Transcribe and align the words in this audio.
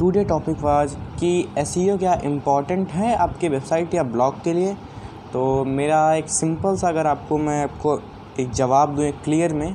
Today 0.00 0.22
topic 0.24 0.60
was 0.60 0.94
कि 1.20 1.30
S 1.58 1.74
क्या 1.78 2.12
important 2.24 2.90
है 2.90 3.14
आपके 3.14 3.48
वेबसाइट 3.48 3.94
या 3.94 4.02
ब्लॉग 4.02 4.40
के 4.42 4.52
लिए? 4.52 4.72
तो 5.32 5.64
मेरा 5.64 5.98
एक 6.14 6.28
सिंपल 6.28 6.76
सा 6.76 6.88
अगर 6.88 7.06
आपको 7.06 7.38
मैं 7.38 7.62
आपको 7.64 7.98
एक 8.40 8.50
जवाब 8.50 8.94
दूँ 8.96 9.04
एक 9.04 9.20
क्लियर 9.24 9.52
में 9.52 9.74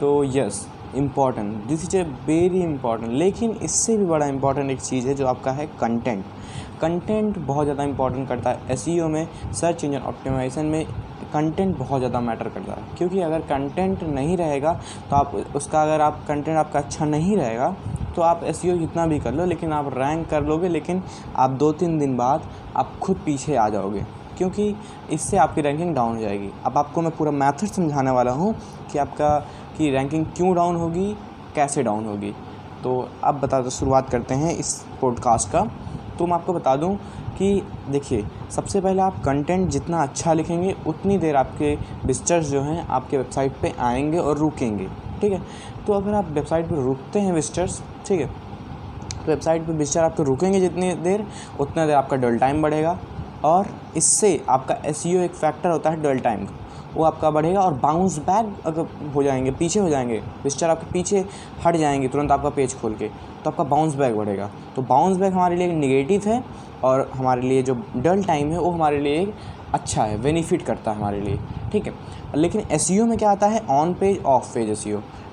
तो 0.00 0.12
yes 0.36 0.66
important 0.96 1.52
this 1.66 1.84
is 1.84 1.96
a 1.96 2.02
very 2.26 2.60
important 2.60 3.12
लेकिन 3.12 3.50
इससे 3.62 3.96
भी 3.96 4.04
बड़ा 4.04 4.26
इंपॉर्टेंट 4.26 4.70
एक 4.70 4.80
चीज़ 4.80 5.08
है 5.08 5.14
जो 5.14 5.26
आपका 5.26 5.52
है 5.52 5.66
कंटेंट 5.80 6.24
कंटेंट 6.80 7.38
बहुत 7.38 7.64
ज़्यादा 7.64 7.84
इंपॉर्टेंट 7.84 8.28
करता 8.28 8.50
है 8.50 8.72
एस 8.72 8.84
e 8.88 8.98
में 9.08 9.26
सर्च 9.52 9.84
इंजन 9.84 9.98
ऑप्टिमाइजेशन 10.04 10.66
में 10.66 10.84
कंटेंट 11.32 11.76
बहुत 11.78 12.00
ज़्यादा 12.00 12.20
मैटर 12.20 12.48
करता 12.48 12.72
है। 12.72 12.96
क्योंकि 12.98 13.20
अगर 13.20 13.40
कंटेंट 13.46 14.02
नहीं 14.04 14.36
रहेगा 14.36 14.72
तो 15.10 15.16
आप 15.16 15.34
उसका 15.56 15.82
अगर 15.82 16.00
आप 16.00 16.24
कंटेंट 16.28 16.56
आपका 16.56 16.78
अच्छा 16.78 17.04
नहीं 17.04 17.36
रहेगा 17.36 17.74
तो 18.16 18.22
आप 18.22 18.44
एस 18.44 18.60
जितना 18.62 19.06
भी 19.06 19.18
कर 19.18 19.34
लो, 19.34 19.44
लेकिन 19.44 19.72
आप 19.72 19.88
रैंक 19.94 20.28
कर 20.28 20.44
लोगे, 20.44 20.68
लेकिन 20.68 21.02
आप 21.36 21.50
दो 21.50 21.72
तीन 21.72 21.98
दिन 21.98 22.16
बाद 22.16 22.48
आप 22.76 22.92
खुद 23.02 23.16
पीछे 23.16 23.56
आ 23.56 23.68
जाओगे, 23.68 24.04
क्योंकि 24.38 24.74
इससे 25.10 25.36
आपकी 25.36 25.60
रैंकिंग 25.60 25.94
डाउन 25.94 26.14
हो 26.16 26.20
जाएगी। 26.20 26.50
अब 26.66 26.78
आपको 26.78 27.02
मैं 27.02 27.10
पूरा 27.16 27.30
मेथड 27.30 27.66
समझाने 27.66 28.10
वाला 28.10 28.32
हूँ 28.32 28.54
कि 28.92 28.98
आपका, 28.98 29.38
कि 29.78 29.90
रैंकिंग 29.90 30.26
क्यों 30.26 30.54
डाउन 30.54 30.76
होगी, 30.76 31.12
कैसे 31.54 31.82
डाउन 31.82 32.06
होगी। 32.06 32.34
तो 32.82 33.08
अब 33.24 33.40
बता 33.40 33.60
दो, 33.60 33.70
शुरुआत 33.70 34.10
करते 34.10 34.34
हैं 34.34 34.56
इस 34.56 34.74
पॉडकास्ट 35.00 35.48
का। 35.48 35.66
तो 36.18 36.26
मैं 36.26 36.34
आपको 36.34 36.52
बता 36.52 36.76
दूँ 36.76 36.94
कि 37.38 37.62
देखिए, 37.90 38.26
सबसे 38.50 38.80
पहले 38.80 39.02
आप 39.02 39.22
कंटेंट 39.24 39.68
जितना 39.68 40.02
अच्छा 40.02 40.32
लिखेंगे, 40.32 40.74
उतनी 40.86 41.18
देर 41.18 41.36
आपके 41.36 41.74
विजिटर्स 42.04 42.50
जो 42.50 42.60
हैं 42.60 42.86
आपके 42.86 43.16
वेबसाइट 43.16 43.60
पे 43.62 43.74
आएँगे 43.80 44.18
और 44.18 44.38
रुकेंगे। 44.38 44.88
ठीक 45.20 45.32
है? 45.32 45.40
तो 45.86 45.92
अगर 45.92 46.14
आप 46.14 46.30
वेबसाइट 46.30 46.66
पर 46.66 46.82
रुकते 46.84 47.20
हैं 47.20 47.32
विजिटर्स 47.32 47.82
ठीक 48.06 48.20
है? 48.20 48.30
वेबसाइट 49.26 49.66
पर 49.66 49.72
विजिटर 49.72 50.00
आपके 50.00 50.22
रुकेंगे 50.22 50.60
जितनी 50.60 50.92
देर, 50.94 51.26
उतना 51.60 51.86
देर 51.86 51.94
आपका 51.94 52.16
डल 52.16 52.38
टाइम 52.38 52.62
बढ़ेगा। 52.62 52.98
और 53.44 53.66
इससे 53.96 54.40
आपका 54.48 54.74
एस 54.86 55.02
e 55.02 55.14
एक 55.16 55.34
फैक्टर 55.34 55.70
होता 55.70 55.90
है 55.90 56.02
डल 56.02 56.18
टाइम 56.18 56.44
का। 56.46 56.54
वो 56.94 57.04
आपका 57.04 57.30
बढ़ेगा 57.30 57.60
और 57.60 57.74
बाउंस 57.74 58.18
बैक 58.18 58.66
अगर 58.66 59.10
हो 59.14 59.22
जाएँगे, 59.22 59.50
पीछे 59.50 59.80
हो 59.80 59.88
जाएँगे 59.88 60.20
विस्टर 60.44 60.70
आपके 60.70 60.90
पीछे 60.92 61.24
हट 61.66 61.76
जाएँगे 61.76 62.08
तुरंत 62.08 62.30
आपका 62.30 62.50
पेज 62.50 62.74
खोल 62.80 62.94
के 62.94 63.08
तो 63.08 63.50
आपका 63.50 63.64
बाउंस 63.64 63.94
बैक 63.94 64.16
बढ़ेगा। 64.16 64.50
तो 64.76 64.82
बाउंस 64.84 65.16
बैक 65.16 65.32
हमारे 65.32 65.56
लिए 65.56 65.72
निगेटिव 65.72 66.28
है 66.28 66.42
और 66.84 67.10
हमारे 67.14 67.42
लिए 67.42 67.62
जो 67.62 67.74
डल 67.96 68.22
टाइम 68.24 68.52
है 68.52 68.58
वो 68.58 68.70
हमारे 68.70 68.98
लिए 68.98 69.32
अच्छा 69.74 70.04
है 70.04 70.20
बेनिफिट 70.22 70.62
करता 70.62 70.90
है 70.90 70.96
हमारे 70.96 71.20
लिए। 71.20 71.38
ठीक 71.72 71.86
है। 71.86 71.92
लेकिन 72.34 72.62
एस 72.70 72.90
e 72.90 73.00
में 73.00 73.16
क्या 73.18 73.30
आता 73.30 73.46
है? 73.46 73.60
On 73.70 73.94
page 73.94 74.22
off 74.24 74.54
page 74.54 74.70
S 74.70 74.84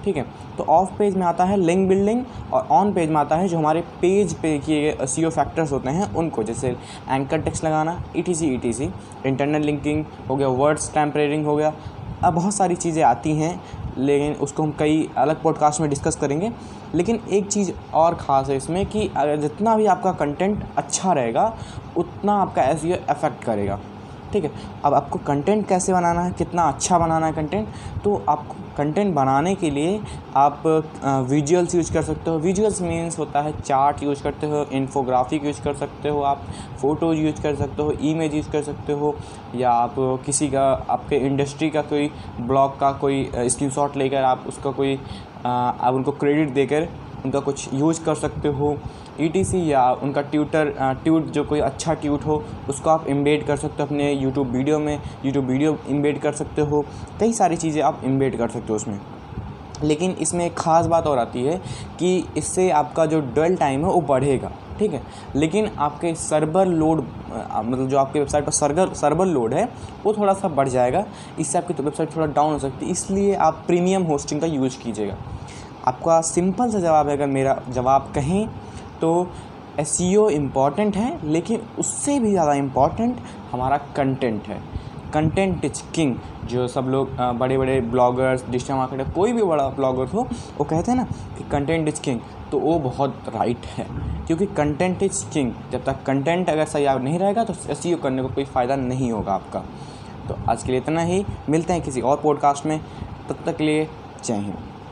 ठीक 0.04 0.18
है। 0.18 0.26
तो 0.58 0.64
ऑफ़ 0.64 0.90
पेज 0.98 1.16
में 1.18 1.26
आता 1.26 1.44
है 1.46 1.58
लिंक 1.58 1.88
बिल्डिंग 1.90 2.24
और 2.54 2.68
ऑन 2.72 2.92
पेज 2.94 3.10
में 3.10 3.18
आता 3.18 3.36
है 3.36 3.48
जो 3.48 3.58
हमारे 3.58 3.82
पेज 4.02 4.34
पे 4.34 4.58
किए 4.60 4.82
गए 4.82 5.06
सी 5.08 5.26
फैक्टर्स 5.26 5.72
होते 5.72 5.90
हैं 5.90 6.14
उनको, 6.14 6.44
जैसे 6.44 6.70
एंकर 7.10 7.42
टेक्स्ट 7.42 7.66
लगाना 7.66 8.02
E 8.16 8.22
T 8.22 8.34
C 8.34 8.90
internal 9.26 9.62
linking 9.62 10.04
हो 10.30 10.36
गया 10.36 10.48
वर्ड्स 10.50 10.94
टेम्परेरिंग 10.94 11.46
हो 11.46 11.56
गया। 11.56 11.74
अब 12.24 12.34
बहुत 12.34 12.54
सारी 12.56 12.76
चीज़ें 12.76 13.02
आती 13.04 13.32
हैं, 13.38 13.60
लेकिन 13.98 14.34
उसको 14.34 14.64
हम 14.64 14.76
कई 14.80 15.10
अलग 15.18 15.42
पॉडकास्ट 15.42 15.82
में 15.82 15.90
डिस्कस 15.90 16.16
करेंगे। 16.16 16.52
लेकिन 16.96 17.20
एक 17.30 17.48
चीज़ 17.48 17.72
और 17.94 18.16
ख़ास 18.16 18.50
है 18.50 18.58
इसमें 18.58 18.86
कि 18.86 19.10
अगर 19.18 19.38
जितना 19.38 19.76
भी 19.78 19.86
आपका 19.86 20.12
कंटेंट 20.12 20.64
अच्छा 20.78 21.14
रहेगा, 21.14 21.54
उतना 21.98 22.34
आपका 22.34 22.64
एस 22.64 22.86
अफेक्ट 23.10 23.44
करेगा। 23.44 23.80
ठीक 24.34 24.44
है। 24.44 24.52
अब 24.86 24.94
आपको 24.94 25.20
कंटेंट 25.28 25.68
कैसे 25.68 25.94
बनाना 25.94 26.22
है, 26.22 26.32
कितना 26.34 26.64
अच्छा 26.64 27.00
बनाना 27.00 27.26
है 27.26 27.34
कंटेंट 27.34 27.68
तो 28.04 28.16
आपको 28.30 28.56
कंटेंट 28.78 29.14
बनाने 29.16 29.54
के 29.56 29.70
लिए 29.70 30.00
आप 30.36 30.64
विजुअल्स 31.30 31.76
यूज़ 31.76 31.92
कर 31.94 32.02
सकते 32.04 32.30
हो। 32.30 32.38
विजुअल्स 32.40 32.82
मीन्स 32.82 33.18
होता 33.20 33.42
है 33.42 33.52
चार्ट 33.62 34.04
यूज़ 34.04 34.24
करते 34.24 34.48
हो 34.48 34.66
इन्फोग्राफिक 34.74 35.46
यूज़ 35.46 35.62
कर 35.64 35.74
सकते 35.76 36.10
हो 36.10 36.22
आप 36.24 36.42
फ़ोटोज़ 36.82 37.20
यूज़ 37.20 37.42
कर 37.42 37.56
सकते 37.56 37.84
हो 37.84 37.92
इमेज 37.92 38.36
यूज़ 38.36 38.50
कर 38.52 38.64
सकते 38.64 38.94
हो, 38.94 39.16
या 39.56 39.72
आप 39.72 39.96
किसी 40.26 40.48
का, 40.48 40.64
आपके 40.90 41.16
इंडस्ट्री 41.28 41.70
का 41.70 41.82
कोई 41.84 42.10
ब्लॉग 42.42 42.80
का 42.80 42.92
कोई 42.94 43.30
स्क्रीन 43.36 43.72
लेकर 43.98 44.24
आप 44.24 44.44
उसका 44.48 44.72
कोई 44.72 45.00
आप 45.46 45.94
उनको 45.94 46.12
क्रेडिट 46.14 46.50
देकर 46.54 46.88
उनका 47.26 47.40
कुछ 47.40 47.74
यूज़ 47.74 48.04
कर 48.06 48.16
सकते 48.16 48.48
हो। 48.50 48.76
ई 49.22 49.30
e 49.30 49.56
या 49.56 49.92
उनका 49.94 50.22
ट्यूटर 50.24 50.74
ट्यूट 51.04 51.26
जो 51.32 51.44
कोई 51.44 51.60
अच्छा 51.62 51.94
ट्यूट 51.96 52.26
हो, 52.26 52.44
उसको 52.70 52.90
आप 52.90 53.08
इम्बेड 53.08 53.46
कर 53.48 53.58
सकते 53.58 53.84
हो 53.84 53.88
अपने 53.88 54.12
यूट्यूब 54.14 54.52
वीडियो 54.52 54.80
में। 54.80 55.00
यूट्यूब 55.26 55.46
वीडियो 55.46 55.78
इम्बेड 55.90 56.20
कर 56.22 56.32
सकते 56.34 56.62
हो। 56.62 56.84
कई 57.20 57.34
सारी 57.34 57.58
चीज़ें 57.58 57.82
आप 57.84 58.02
इम्बेड 58.06 58.38
कर 58.38 58.50
सकते 58.50 58.68
हो 58.70 58.76
उसमें। 58.76 59.00
लेकिन 59.84 60.12
इसमें 60.22 60.46
एक 60.46 60.54
ख़ास 60.58 60.86
बात 60.86 61.08
और 61.08 61.18
आती 61.18 61.44
है 61.44 61.58
कि 62.00 62.26
इससे 62.38 62.70
आपका 62.72 63.06
जो 63.06 63.20
डल 63.36 63.56
टाइम 63.56 63.80
है, 63.80 63.86
वो 63.86 64.02
बढ़ेगा, 64.02 64.52
ठीक 64.80 64.94
है? 64.94 65.02
लेकिन 65.36 65.70
आपके 65.78 66.14
सर्वर 66.16 66.68
लोड 66.68 67.00
मतलब 67.00 67.88
जो 67.90 67.98
आपके 67.98 68.20
वेबसाइट 68.20 68.46
पर 68.46 68.52
सर्वर 68.52 68.94
सर्वर 68.96 69.26
लोड 69.28 69.54
है, 69.54 69.68
वो 70.06 70.14
थोड़ा 70.14 70.34
सा 70.34 70.48
बढ़ 70.50 70.70
जाएगा। 70.70 71.06
इससे 71.40 71.58
आपकी 71.58 71.74
तो 71.74 71.84
वेबसाइट 71.84 72.16
थोड़ा 72.16 72.28
डाउन 72.28 72.54
हो 72.54 72.60
सकती 72.60 72.86
है, 72.86 72.92
इसलिए 72.92 73.34
आप 73.36 73.64
प्रीमियम 73.68 74.04
होस्टिंग 74.04 74.42
का 74.42 74.48
यूज़ 74.48 74.78
कीजिएगा। 74.84 75.18
आपका 75.86 76.20
सिंपल 76.24 76.70
सा 76.72 76.80
जवाब 76.80 77.08
है, 77.08 77.16
अगर 77.16 77.28
मेरा 77.28 77.62
जवाब 77.70 78.12
कहें 78.16 78.48
तो 79.02 79.28
एस 79.80 79.98
इंपॉर्टेंट 80.02 80.96
है, 80.98 81.18
लेकिन 81.26 81.62
उससे 81.80 82.20
भी 82.20 82.30
ज़्यादा 82.32 82.54
इंपॉर्टेंट 82.56 83.18
हमारा 83.52 83.78
कंटेंट 83.96 84.48
है। 84.48 84.62
कंटेंट 85.14 85.66
इज़ 85.66 85.82
किंग 85.96 86.16
जो 86.46 86.68
सब 86.68 86.86
लोग 86.90 87.10
बड़े 87.40 87.58
बड़े 87.58 87.80
ब्लॉगर्स 87.82 88.46
डिजिटल 88.46 88.74
मार्केटर 88.74 89.12
कोई 89.12 89.34
भी 89.34 89.44
बड़ा 89.44 89.68
ब्लॉगर 89.70 90.08
हो, 90.08 90.28
वो 90.58 90.64
कहते 90.64 90.92
हैं 90.92 90.98
ना 90.98 91.04
कि 91.38 91.44
कंटेंट 91.52 91.88
इज़ 91.88 92.02
किंग 92.02 92.20
तो 92.52 92.60
वो 92.60 92.78
बहुत 92.80 93.30
राइट 93.36 93.66
है, 93.68 93.88
क्योंकि 94.28 94.46
कंटेंट 94.48 95.04
इज़ 95.04 95.24
किंग 95.34 95.54
जब 95.72 95.84
तक 95.86 96.04
कंटेंट 96.06 96.50
अगर 96.50 96.66
सही 96.66 96.86
आप 96.86 97.02
नहीं 97.02 97.20
रहेगा 97.20 97.44
तो 97.44 97.54
एस 97.70 97.84
करने 98.04 98.22
को 98.22 98.30
कोई 98.30 98.46
फ़ायदा 98.46 98.76
नहीं 98.78 99.12
होगा 99.12 99.34
आपका। 99.34 99.64
तो 100.28 100.38
आज 100.50 100.64
के 100.64 100.72
लिए 100.72 100.82
इतना 100.82 101.02
ही, 101.04 101.26
मिलते 101.50 101.74
हैं 101.74 101.82
किसी 101.82 102.02
और 102.02 102.20
पॉडकास्ट 102.24 102.66
में, 102.66 102.80
तब 103.30 103.44
तक 103.46 103.58
के 103.58 103.64
लिए 103.64 103.88
जय 104.24 104.34
हिंद। 104.34 104.73